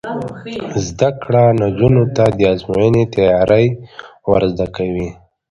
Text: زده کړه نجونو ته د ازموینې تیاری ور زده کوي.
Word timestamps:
زده 0.85 1.09
کړه 1.21 1.43
نجونو 1.61 2.03
ته 2.15 2.23
د 2.37 2.39
ازموینې 2.53 3.03
تیاری 3.15 3.65
ور 4.29 4.43
زده 4.53 4.67
کوي. 4.75 5.09